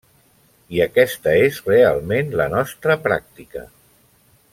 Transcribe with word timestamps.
I 0.77 0.79
aquesta 0.85 1.35
és 1.49 1.59
realment 1.67 2.33
la 2.41 2.47
nostra 2.55 2.97
pràctica. 3.05 3.63